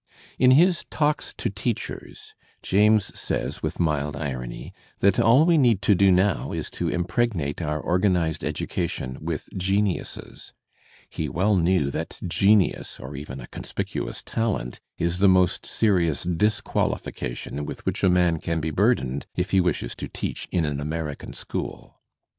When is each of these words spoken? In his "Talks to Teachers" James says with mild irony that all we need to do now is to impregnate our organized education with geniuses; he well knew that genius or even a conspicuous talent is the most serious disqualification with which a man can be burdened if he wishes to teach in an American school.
In 0.39 0.49
his 0.57 0.83
"Talks 0.89 1.31
to 1.37 1.51
Teachers" 1.51 2.33
James 2.63 3.19
says 3.19 3.61
with 3.61 3.79
mild 3.79 4.15
irony 4.17 4.73
that 4.99 5.19
all 5.19 5.45
we 5.45 5.59
need 5.59 5.83
to 5.83 5.93
do 5.93 6.11
now 6.11 6.51
is 6.53 6.71
to 6.71 6.89
impregnate 6.89 7.61
our 7.61 7.79
organized 7.79 8.43
education 8.43 9.19
with 9.21 9.47
geniuses; 9.55 10.53
he 11.07 11.29
well 11.29 11.55
knew 11.55 11.91
that 11.91 12.19
genius 12.27 12.99
or 12.99 13.15
even 13.15 13.39
a 13.39 13.45
conspicuous 13.45 14.23
talent 14.23 14.79
is 14.97 15.19
the 15.19 15.29
most 15.29 15.67
serious 15.67 16.23
disqualification 16.23 17.63
with 17.63 17.85
which 17.85 18.03
a 18.03 18.09
man 18.09 18.39
can 18.39 18.59
be 18.59 18.71
burdened 18.71 19.27
if 19.35 19.51
he 19.51 19.61
wishes 19.61 19.93
to 19.97 20.07
teach 20.07 20.47
in 20.51 20.65
an 20.65 20.79
American 20.81 21.31
school. 21.31 22.01